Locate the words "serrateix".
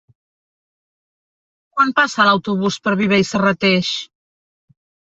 3.35-3.97